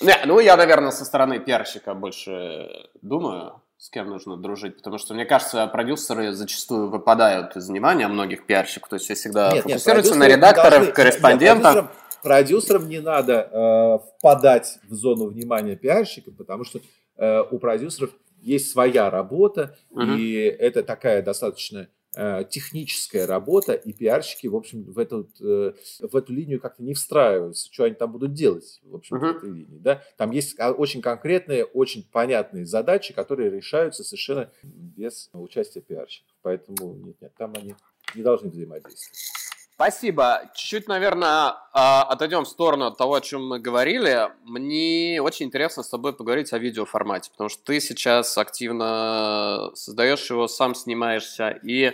[0.00, 5.12] Не, ну, я, наверное, со стороны пиарщика больше думаю с кем нужно дружить, потому что,
[5.12, 10.12] мне кажется, продюсеры зачастую выпадают из внимания многих пиарщиков, то есть все всегда нет, фокусируются
[10.12, 11.74] нет, на редакторах, должны, корреспондентах.
[11.74, 16.78] Нет, продюсерам, продюсерам не надо э, впадать в зону внимания пиарщика, потому что
[17.16, 20.02] э, у продюсеров есть своя работа, угу.
[20.02, 26.32] и это такая достаточно техническая работа, и пиарщики, в общем, в эту, э, в эту
[26.32, 27.72] линию как-то не встраиваются.
[27.72, 29.32] Что они там будут делать, в общем, uh-huh.
[29.32, 29.78] в этой линии.
[29.78, 30.02] Да?
[30.18, 36.34] Там есть очень конкретные, очень понятные задачи, которые решаются совершенно без участия пиарщиков.
[36.42, 37.74] Поэтому нет, нет, там они
[38.14, 39.41] не должны взаимодействовать.
[39.74, 40.50] Спасибо.
[40.54, 44.28] Чуть-чуть, наверное, а, отойдем в сторону от того, о чем мы говорили.
[44.44, 50.46] Мне очень интересно с тобой поговорить о видеоформате, потому что ты сейчас активно создаешь его,
[50.46, 51.50] сам снимаешься.
[51.64, 51.92] И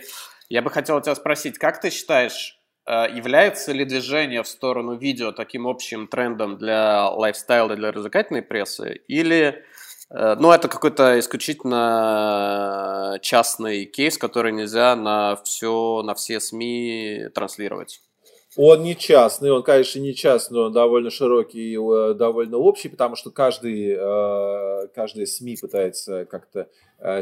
[0.48, 5.32] я бы хотел тебя спросить, как ты считаешь, а, является ли движение в сторону видео
[5.32, 9.02] таким общим трендом для лайфстайла, для развлекательной прессы?
[9.08, 9.64] Или
[10.10, 18.00] Э, ну, это какой-то исключительно частный кейс, который нельзя на все, на все СМИ транслировать.
[18.56, 23.14] Он не частный, он, конечно, не частный, он довольно широкий и э, довольно общий, потому
[23.14, 26.68] что каждый, э, каждый СМИ пытается как-то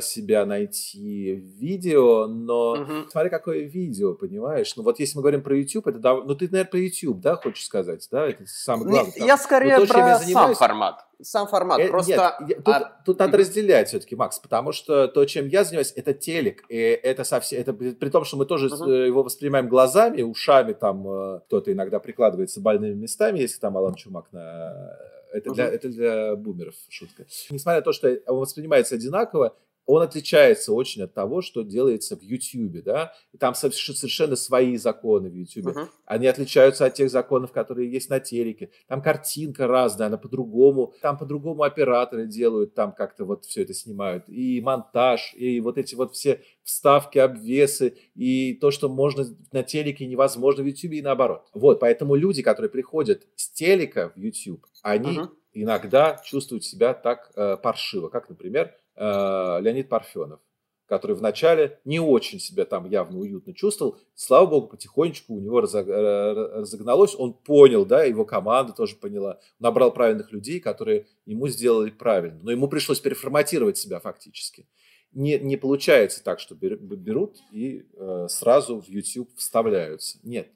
[0.00, 3.10] себя найти в видео, но угу.
[3.10, 4.74] смотри, какое видео, понимаешь?
[4.76, 7.66] Ну вот если мы говорим про YouTube, это ну ты, наверное, про YouTube, да, хочешь
[7.66, 8.26] сказать, да?
[8.26, 9.12] Это самое главное.
[9.16, 10.56] Не, я скорее то, про я занимаюсь...
[10.56, 11.80] сам формат сам формат.
[11.80, 12.36] Э, просто...
[12.40, 13.02] Нет, тут, а...
[13.04, 16.64] тут надо разделять все-таки, Макс, потому что то, чем я занимаюсь, это телек.
[16.68, 17.60] И это совсем...
[17.60, 19.06] Это при том, что мы тоже uh-huh.
[19.06, 24.26] его воспринимаем глазами, ушами, там э, кто-то иногда прикладывается больными местами, если там Алан Чумак
[24.32, 24.96] на...
[25.32, 25.54] Это, uh-huh.
[25.54, 27.24] для, это для бумеров шутка.
[27.50, 29.54] Несмотря на то, что он воспринимается одинаково,
[29.86, 35.30] он отличается очень от того, что делается в YouTube, да, и там совершенно свои законы
[35.30, 35.66] в YouTube.
[35.66, 35.88] Uh-huh.
[36.04, 38.70] Они отличаются от тех законов, которые есть на телеке.
[38.88, 44.24] Там картинка разная, она по-другому, там по-другому операторы делают, там как-то вот все это снимают.
[44.28, 50.06] И монтаж, и вот эти вот все вставки, обвесы, и то, что можно на телеке,
[50.06, 51.46] невозможно в YouTube, и наоборот.
[51.54, 55.28] Вот, поэтому люди, которые приходят с телека в YouTube, они uh-huh.
[55.52, 60.40] иногда чувствуют себя так э, паршиво, как, например, Леонид Парфенов,
[60.86, 63.98] который вначале не очень себя там явно уютно чувствовал.
[64.14, 69.92] Слава богу, потихонечку у него э, разогналось, он понял, да, его команда тоже поняла, набрал
[69.92, 72.40] правильных людей, которые ему сделали правильно.
[72.42, 74.66] Но ему пришлось переформатировать себя фактически.
[75.12, 80.18] Не, не получается так, что берут и э, сразу в YouTube вставляются.
[80.22, 80.48] Нет.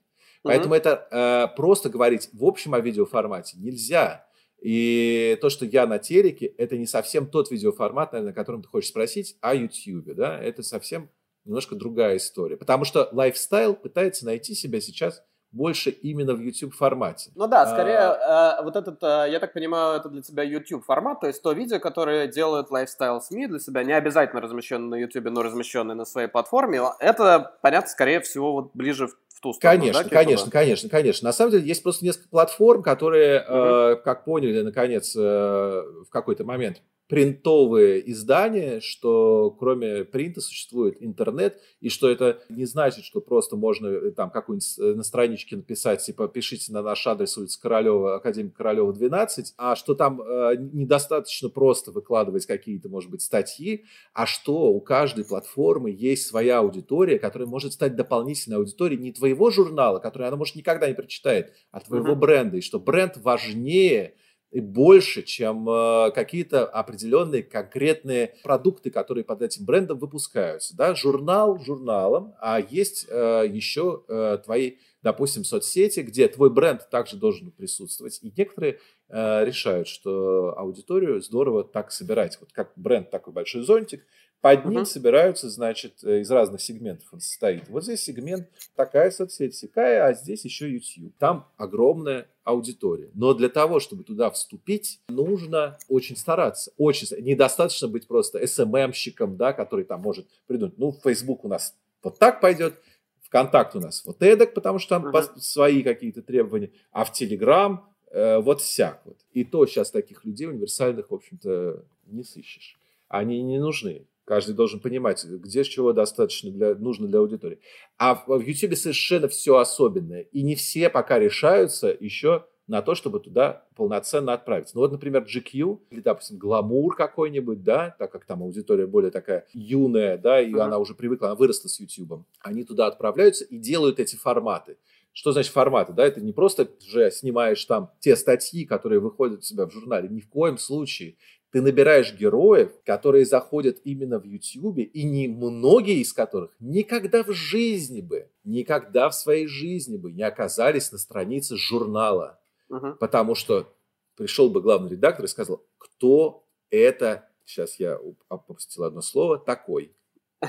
[0.42, 0.78] Поэтому mm-hmm.
[0.78, 4.26] это э, просто говорить в общем о видеоформате нельзя.
[4.60, 8.68] И то, что я на телеке, это не совсем тот видеоформат, наверное, о котором ты
[8.68, 11.08] хочешь спросить, о YouTube, да, это совсем
[11.44, 12.56] немножко другая история.
[12.56, 17.32] Потому что лайфстайл пытается найти себя сейчас больше именно в YouTube формате.
[17.34, 18.58] Ну да, скорее а...
[18.60, 21.52] э, вот этот, э, я так понимаю, это для тебя YouTube формат, то есть то
[21.52, 26.04] видео, которое делают лайфстайл СМИ для себя, не обязательно размещенное на YouTube, но размещенное на
[26.04, 29.08] своей платформе, это, понятно, скорее всего, вот ближе
[29.40, 29.80] в ту сторону.
[29.80, 31.26] Конечно, да, конечно, конечно, конечно.
[31.26, 33.54] На самом деле есть просто несколько платформ, которые, угу.
[33.54, 41.60] э, как поняли, наконец, э, в какой-то момент принтовые издания, что кроме принта существует интернет,
[41.80, 46.02] и что это не значит, что просто можно э, там какую-нибудь э, на страничке написать,
[46.02, 51.48] типа, пишите на наш адрес улица Королева, Академия Королева 12, а что там э, недостаточно
[51.48, 57.48] просто выкладывать какие-то, может быть, статьи, а что у каждой платформы есть своя аудитория, которая
[57.48, 62.12] может стать дополнительной аудиторией не твоего журнала, который она, может, никогда не прочитает, а твоего
[62.12, 62.14] uh-huh.
[62.14, 64.14] бренда, и что бренд важнее
[64.50, 70.76] и больше, чем э, какие-то определенные конкретные продукты, которые под этим брендом выпускаются.
[70.76, 70.94] Да?
[70.94, 77.52] Журнал журналом, а есть э, еще э, твои допустим, соцсети, где твой бренд также должен
[77.52, 78.18] присутствовать.
[78.20, 82.36] И некоторые решают, что аудиторию здорово так собирать.
[82.38, 84.04] Вот как бренд такой большой зонтик,
[84.40, 84.86] под ним uh-huh.
[84.86, 87.68] собираются, значит, э, из разных сегментов он состоит.
[87.68, 91.12] Вот здесь сегмент такая соцсеть, такая, а здесь еще YouTube.
[91.18, 93.10] Там огромная аудитория.
[93.14, 96.72] Но для того, чтобы туда вступить, нужно очень стараться.
[96.78, 100.78] Очень Недостаточно быть просто СММщиком, да, который там может придумать.
[100.78, 102.80] Ну, Facebook у нас вот так пойдет,
[103.24, 105.38] ВКонтакт у нас вот эдак, потому что там uh-huh.
[105.38, 109.18] свои какие-то требования, а в Телеграм э, вот всяк вот.
[109.32, 112.78] И то сейчас таких людей универсальных, в общем-то, не сыщешь.
[113.08, 114.06] Они не нужны.
[114.30, 117.58] Каждый должен понимать, где чего достаточно для, нужно для аудитории.
[117.98, 120.20] А в, в YouTube совершенно все особенное.
[120.20, 124.76] И не все пока решаются еще на то, чтобы туда полноценно отправиться.
[124.76, 129.48] Ну вот, например, GQ или, допустим, Гламур какой-нибудь, да, так как там аудитория более такая
[129.52, 130.60] юная, да, и uh-huh.
[130.60, 132.24] она уже привыкла, она выросла с YouTube.
[132.38, 134.76] Они туда отправляются и делают эти форматы.
[135.12, 135.92] Что значит форматы?
[135.92, 140.08] Да, это не просто уже снимаешь там те статьи, которые выходят у себя в журнале.
[140.08, 141.16] Ни в коем случае.
[141.52, 147.32] Ты набираешь героев, которые заходят именно в YouTube, и не многие из которых никогда в
[147.32, 152.38] жизни бы, никогда в своей жизни бы не оказались на странице журнала.
[152.70, 152.94] Uh-huh.
[152.94, 153.72] Потому что
[154.16, 159.92] пришел бы главный редактор и сказал, кто это, сейчас я опустил одно слово, такой.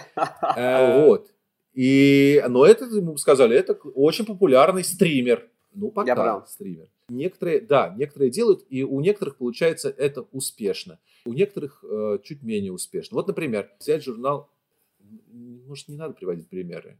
[0.56, 1.32] Э, вот.
[1.74, 5.50] И, но это, ему сказали, это очень популярный стример.
[5.74, 6.88] Ну, пока стример.
[7.12, 10.98] Некоторые, да, некоторые делают, и у некоторых получается это успешно.
[11.26, 13.16] У некоторых э, чуть менее успешно.
[13.16, 14.50] Вот, например, взять журнал,
[15.28, 16.98] может, не надо приводить примеры.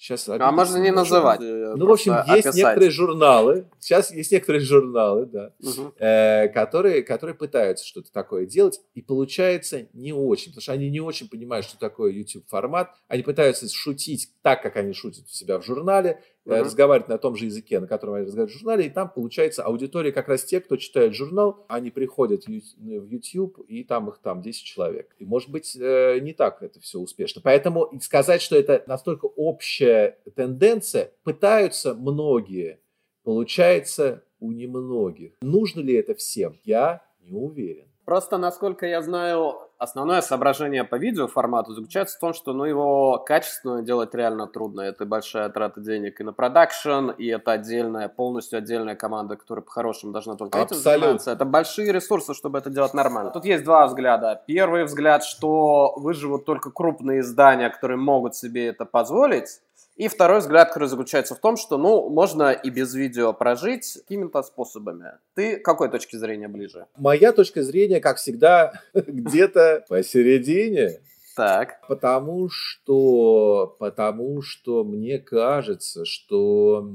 [0.00, 1.42] Сейчас а можно не называть.
[1.42, 2.54] Э, ну, в общем, есть описать.
[2.54, 5.92] некоторые журналы, сейчас есть некоторые журналы, да, угу.
[5.98, 11.00] э, которые, которые пытаются что-то такое делать, и получается не очень, потому что они не
[11.00, 12.94] очень понимают, что такое YouTube формат.
[13.08, 16.22] Они пытаются шутить так, как они шутят у себя в журнале,
[16.56, 16.64] угу.
[16.64, 20.12] разговаривать на том же языке, на котором они разговаривают в журнале, и там получается аудитория
[20.12, 24.62] как раз те, кто читает журнал, они приходят в YouTube, и там их там 10
[24.62, 25.14] человек.
[25.18, 27.40] И может быть э, не так это все успешно.
[27.42, 32.80] Поэтому сказать, что это настолько общая тенденция, пытаются многие,
[33.22, 35.32] получается у немногих.
[35.42, 36.58] Нужно ли это всем?
[36.64, 37.86] Я не уверен.
[38.04, 43.82] Просто, насколько я знаю, основное соображение по видеоформату заключается в том, что ну, его качественно
[43.82, 44.82] делать реально трудно.
[44.82, 50.12] Это большая трата денег и на продакшн, и это отдельная, полностью отдельная команда, которая по-хорошему
[50.12, 50.90] должна только Абсолютно.
[50.90, 51.32] этим заниматься.
[51.32, 53.30] Это большие ресурсы, чтобы это делать нормально.
[53.30, 54.42] Тут есть два взгляда.
[54.46, 59.60] Первый взгляд, что выживут только крупные издания, которые могут себе это позволить,
[60.00, 64.42] и второй взгляд, который заключается в том, что, ну, можно и без видео прожить какими-то
[64.42, 65.18] способами.
[65.34, 66.86] Ты какой точке зрения ближе?
[66.96, 71.02] Моя точка зрения, как всегда, где-то посередине.
[71.36, 71.86] Так.
[71.86, 76.90] Потому что, потому что мне кажется, что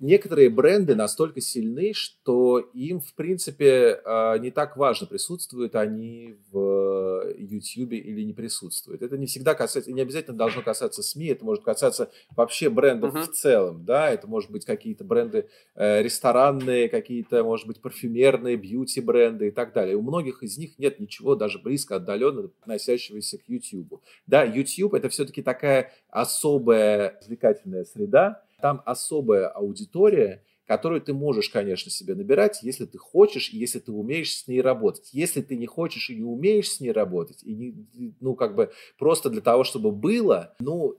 [0.00, 7.34] некоторые бренды настолько сильны, что им, в принципе, а, не так важно, присутствуют они в
[7.36, 9.02] YouTube или не присутствуют.
[9.02, 13.24] Это не всегда касается, не обязательно должно касаться СМИ, это может касаться вообще брендов uh-huh.
[13.24, 19.48] в целом, да, это может быть какие-то бренды э, ресторанные, какие-то, может быть, парфюмерные, бьюти-бренды
[19.48, 19.96] и так далее.
[19.96, 24.00] У многих из них нет ничего даже близко отдаленно относящегося к YouTube.
[24.26, 31.90] Да, YouTube это все-таки такая особая развлекательная среда, там особая аудитория, которую ты можешь, конечно,
[31.90, 35.10] себе набирать, если ты хочешь и если ты умеешь с ней работать.
[35.12, 38.70] Если ты не хочешь и не умеешь с ней работать, и не, ну, как бы
[38.96, 40.96] просто для того, чтобы было, ну,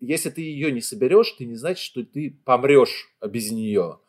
[0.00, 4.00] если ты ее не соберешь, ты не значит, что ты помрешь без нее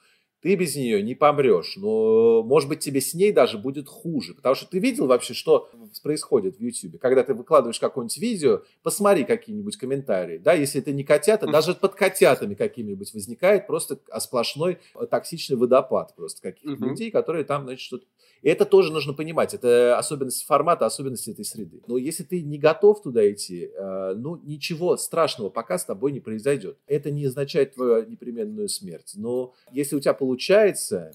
[0.41, 1.75] ты без нее не помрешь.
[1.77, 4.33] Но, может быть, тебе с ней даже будет хуже.
[4.33, 5.69] Потому что ты видел вообще, что
[6.03, 6.99] происходит в YouTube.
[6.99, 10.37] Когда ты выкладываешь какое-нибудь видео, посмотри какие-нибудь комментарии.
[10.37, 16.41] Да, если это не котята, даже под котятами какими-нибудь возникает просто сплошной токсичный водопад просто
[16.41, 16.89] каких-то uh-huh.
[16.89, 18.05] людей, которые там, значит, что-то
[18.41, 19.53] и это тоже нужно понимать.
[19.53, 21.81] Это особенность формата, особенность этой среды.
[21.87, 26.19] Но если ты не готов туда идти, э, ну, ничего страшного пока с тобой не
[26.19, 26.77] произойдет.
[26.87, 29.13] Это не означает твою непременную смерть.
[29.15, 30.26] Но если у тебя получается,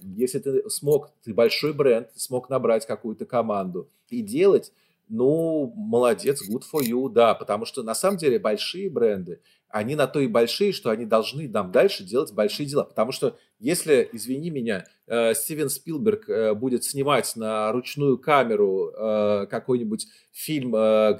[0.01, 4.73] если ты смог, ты большой бренд, смог набрать какую-то команду и делать,
[5.09, 9.41] ну, молодец, good for you, да, потому что на самом деле большие бренды,
[9.73, 13.37] они на то и большие, что они должны нам дальше делать большие дела, потому что
[13.63, 20.71] Если, извини меня, э, Стивен Спилберг э, будет снимать на ручную камеру э, какой-нибудь фильм,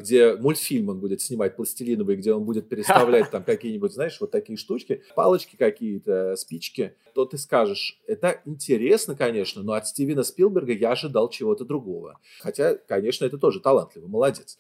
[0.01, 4.57] где мультфильм он будет снимать пластилиновый, где он будет переставлять там какие-нибудь, знаешь, вот такие
[4.57, 10.93] штучки, палочки какие-то, спички, то ты скажешь, это интересно, конечно, но от Стивена Спилберга я
[10.93, 12.19] ожидал чего-то другого.
[12.41, 14.59] Хотя, конечно, это тоже талантливо, молодец.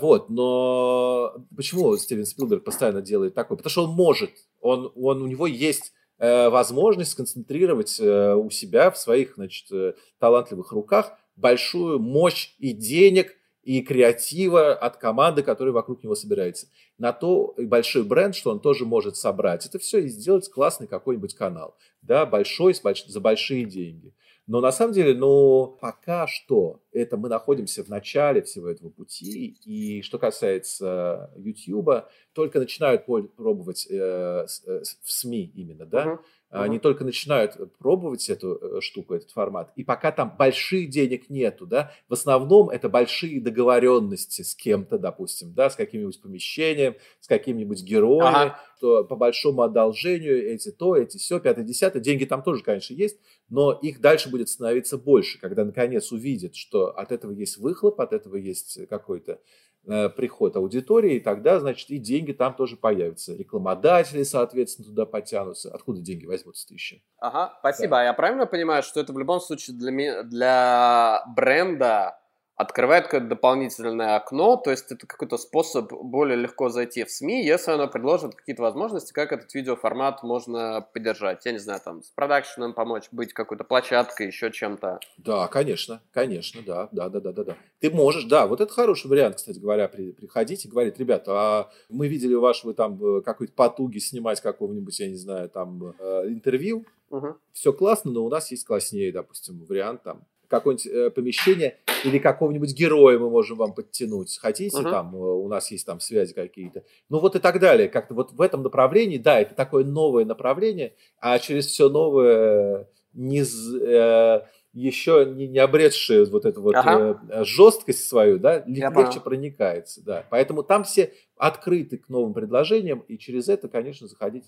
[0.00, 3.56] Вот, но почему Стивен Спилберг постоянно делает такое?
[3.56, 8.90] Потому что он может, он, он, у него есть Э, возможность сконцентрировать э, у себя
[8.90, 15.72] в своих значит, э, талантливых руках большую мощь и денег, и креатива от команды, которая
[15.72, 16.68] вокруг него собирается.
[16.96, 19.66] На то и большой бренд, что он тоже может собрать.
[19.66, 21.76] Это все и сделать классный какой-нибудь канал.
[22.02, 24.14] Да, большой, за большие деньги.
[24.48, 29.58] Но на самом деле, ну, пока что это мы находимся в начале всего этого пути.
[29.66, 36.04] И что касается YouTube, только начинают пробовать э, э, в СМИ именно, да.
[36.06, 36.18] Uh-huh.
[36.50, 39.70] Они только начинают пробовать эту э, штуку, этот формат.
[39.76, 45.52] И пока там больших денег нету, да, в основном это большие договоренности с кем-то, допустим,
[45.52, 48.60] да, с каким-нибудь помещением, с каким-нибудь героем, ага.
[48.80, 52.00] то по большому одолжению эти то, эти все, пятое, десятое.
[52.00, 53.18] Деньги там тоже, конечно, есть,
[53.50, 58.14] но их дальше будет становиться больше, когда наконец увидят, что от этого есть выхлоп, от
[58.14, 59.67] этого есть какой-то Э,
[60.16, 63.34] приход аудитории, и тогда, значит, и деньги там тоже появятся.
[63.34, 65.70] Рекламодатели, соответственно, туда потянутся.
[65.72, 67.00] Откуда деньги возьмутся-то еще?
[67.18, 67.90] Ага, спасибо.
[67.90, 68.00] Да.
[68.00, 72.18] А я правильно понимаю, что это в любом случае для, для бренда
[72.58, 77.70] открывает какое-то дополнительное окно, то есть это какой-то способ более легко зайти в СМИ, если
[77.70, 81.46] оно предложит какие-то возможности, как этот видеоформат можно поддержать.
[81.46, 84.98] Я не знаю, там, с продакшеном помочь, быть какой-то площадкой, еще чем-то.
[85.18, 87.56] Да, конечно, конечно, да, да, да, да, да, да.
[87.78, 91.70] Ты можешь, да, вот это хороший вариант, кстати говоря, при, приходить и говорить, ребята, а
[91.88, 96.84] мы видели вашу там э, какой-то потуги снимать какого-нибудь, я не знаю, там, э, интервью,
[97.10, 97.36] Угу.
[97.52, 102.74] Все классно, но у нас есть класснее, допустим, вариант там какое-нибудь э, помещение или какого-нибудь
[102.74, 104.38] героя мы можем вам подтянуть.
[104.38, 104.90] Хотите, uh-huh.
[104.90, 106.84] там э, у нас есть там связи какие-то.
[107.08, 107.88] Ну вот и так далее.
[107.88, 113.42] Как-то вот в этом направлении, да, это такое новое направление, а через все новое не,
[113.42, 114.40] э,
[114.72, 117.20] еще не, не обретшее вот эту вот ага.
[117.28, 119.20] э, жесткость свою, да, Я легче понял.
[119.22, 120.24] проникается, да.
[120.30, 124.44] Поэтому там все открыты к новым предложениям, и через это, конечно, заходить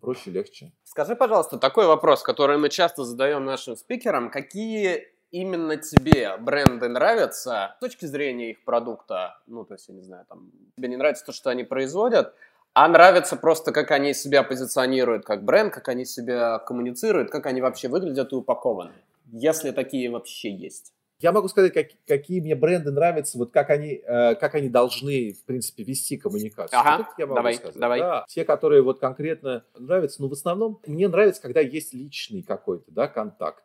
[0.00, 0.72] проще, легче.
[0.84, 4.30] Скажи, пожалуйста, такой вопрос, который мы часто задаем нашим спикерам.
[4.30, 9.36] Какие именно тебе бренды нравятся с точки зрения их продукта?
[9.48, 12.34] Ну, то есть, я не знаю, там, тебе не нравится то, что они производят,
[12.72, 17.60] а нравится просто, как они себя позиционируют как бренд, как они себя коммуницируют, как они
[17.60, 18.92] вообще выглядят и упакованы,
[19.32, 20.92] если такие вообще есть.
[21.18, 25.32] Я могу сказать, как, какие мне бренды нравятся, вот как они, э, как они должны,
[25.32, 26.78] в принципе, вести коммуникацию.
[26.78, 27.76] Ага, вот я могу давай, сказать.
[27.76, 28.00] давай.
[28.00, 32.90] Да, те, которые вот конкретно нравятся, ну, в основном мне нравится, когда есть личный какой-то,
[32.90, 33.64] да, контакт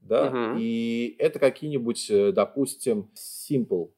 [0.00, 0.58] да, угу.
[0.58, 3.90] и это какие-нибудь, э, допустим, Simple.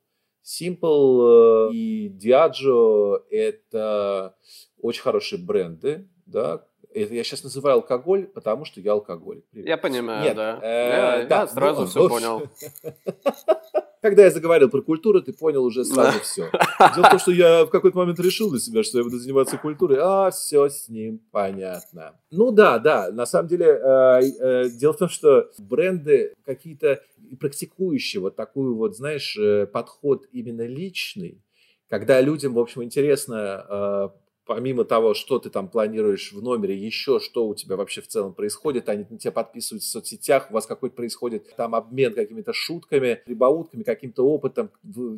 [0.45, 4.37] Simple э, и Diageo– это
[4.81, 6.65] очень хорошие бренды, да,
[6.95, 9.45] это я сейчас называю алкоголь, потому что я алкоголик.
[9.51, 9.69] Привет.
[9.69, 10.59] Я понимаю, Нет, да.
[10.63, 11.41] Э, я, да.
[11.41, 12.43] Я сразу ну, все ну, понял.
[14.01, 16.51] Когда я заговорил про культуру, ты понял уже сразу все.
[16.95, 19.59] Дело в том, что я в какой-то момент решил для себя, что я буду заниматься
[19.59, 22.15] культурой, а все с ним понятно.
[22.31, 27.03] Ну да, да, на самом деле, э, э, дело в том, что бренды какие-то
[27.41, 31.43] практикующие вот такую вот, знаешь, э, подход именно личный,
[31.89, 34.09] когда людям, в общем, интересно э,
[34.49, 38.33] помимо того, что ты там планируешь в номере, еще что у тебя вообще в целом
[38.33, 43.21] происходит, они на тебя подписываются в соцсетях, у вас какой-то происходит там обмен какими-то шутками,
[43.27, 44.71] прибаутками, каким-то опытом,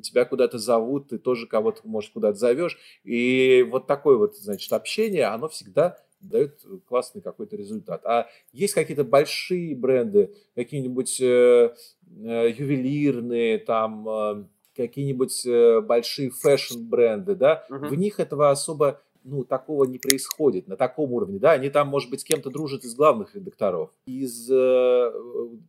[0.03, 5.27] тебя куда-то зовут, ты тоже кого-то, может, куда-то зовешь, и вот такое вот, значит, общение,
[5.27, 8.05] оно всегда дает классный какой-то результат.
[8.05, 14.45] А есть какие-то большие бренды, какие-нибудь э, э, ювелирные, там, э,
[14.77, 17.89] какие-нибудь э, большие фэшн-бренды, да, uh-huh.
[17.89, 22.11] в них этого особо ну, такого не происходит на таком уровне, да, они там, может
[22.11, 23.91] быть, с кем-то дружат из главных редакторов.
[24.07, 25.13] Из э,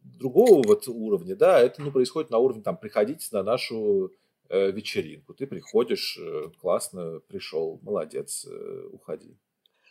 [0.03, 4.11] другого вот уровня, да, это, ну, происходит на уровне, там, приходите на нашу
[4.49, 9.35] э, вечеринку, ты приходишь, э, классно, пришел, молодец, э, уходи.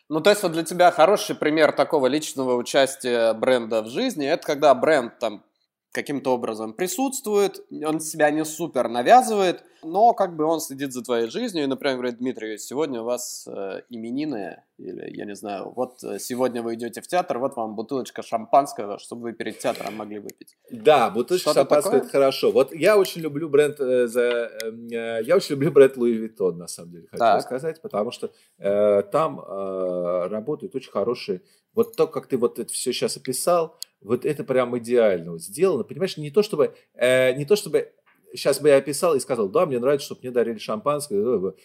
[0.08, 4.44] Ну, то есть вот для тебя хороший пример такого личного участия бренда в жизни, это
[4.44, 5.44] когда бренд там
[5.92, 11.28] каким-то образом присутствует, он себя не супер навязывает, но как бы он следит за твоей
[11.28, 16.02] жизнью и, например, говорит, Дмитрий, сегодня у вас э, именины, или, я не знаю, вот
[16.04, 20.18] э, сегодня вы идете в театр, вот вам бутылочка шампанского, чтобы вы перед театром могли
[20.18, 20.56] выпить.
[20.70, 22.52] Да, бутылочка шампанского это хорошо.
[22.52, 26.52] Вот я очень люблю бренд, э, за, эм, э, я очень люблю бренд Louis Vuitton,
[26.52, 27.42] на самом деле, хочу так.
[27.42, 31.42] сказать, потому что э, там э, работают очень хорошие,
[31.74, 36.16] вот то, как ты вот это все сейчас описал, вот это прям идеально сделано, понимаешь,
[36.16, 37.92] не то чтобы, э, не то чтобы
[38.32, 41.18] сейчас бы я описал и сказал, да, мне нравится, чтобы мне дарили шампанское.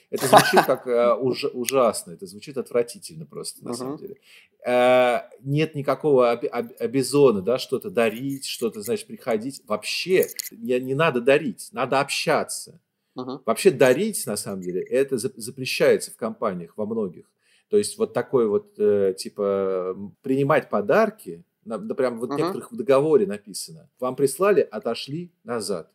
[0.10, 3.74] Это звучит как э, уж, ужасно, это звучит отвратительно просто, на uh-huh.
[3.74, 4.18] самом деле.
[4.66, 9.62] Э, нет никакого об, об, обезона, да, что-то дарить, что-то, значит, приходить.
[9.68, 12.80] Вообще не, не надо дарить, надо общаться.
[13.18, 13.42] Uh-huh.
[13.46, 17.26] Вообще дарить, на самом деле, это запрещается в компаниях во многих.
[17.70, 22.38] То есть вот такой вот, э, типа, принимать подарки, да, прям вот uh-huh.
[22.38, 23.90] некоторых в договоре написано.
[24.00, 25.92] Вам прислали, отошли назад.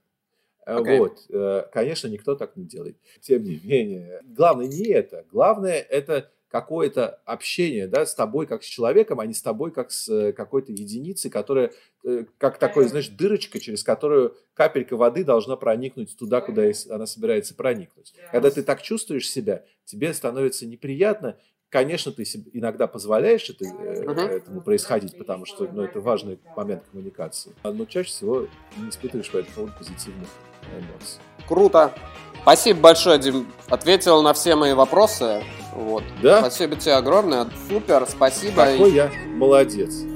[0.66, 0.98] Okay.
[0.98, 2.96] Вот, э, конечно, никто так не делает.
[3.20, 5.24] Тем не менее, главное не это.
[5.30, 9.92] Главное это какое-то общение да, с тобой как с человеком, а не с тобой как
[9.92, 11.72] с э, какой-то единицей, которая
[12.04, 17.54] э, как такой, знаешь, дырочка, через которую капелька воды должна проникнуть туда, куда она собирается
[17.54, 18.14] проникнуть.
[18.32, 21.38] Когда ты так чувствуешь себя, тебе становится неприятно,
[21.70, 24.28] Конечно, ты иногда позволяешь это, uh-huh.
[24.28, 27.52] этому происходить, потому что ну, это важный момент коммуникации.
[27.62, 30.28] Но чаще всего не испытываешь по этому поводу позитивных
[30.72, 31.20] эмоций.
[31.46, 31.94] Круто.
[32.42, 33.46] Спасибо большое, Дим.
[33.68, 35.44] Ответил на все мои вопросы.
[35.74, 36.02] Вот.
[36.20, 36.40] Да?
[36.40, 37.46] Спасибо тебе огромное.
[37.68, 38.64] Супер, спасибо.
[38.64, 40.09] Какой я молодец.